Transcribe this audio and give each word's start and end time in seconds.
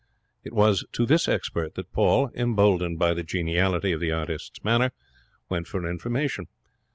It 0.43 0.51
was 0.53 0.83
to 0.93 1.05
this 1.05 1.27
expert 1.27 1.75
that 1.75 1.93
Paul, 1.93 2.31
emboldened 2.33 2.97
by 2.97 3.13
the 3.13 3.21
geniality 3.21 3.91
of 3.91 3.99
the 3.99 4.11
artist's 4.11 4.63
manner, 4.63 4.93
went 5.47 5.67
for 5.67 5.87
information. 5.87 6.47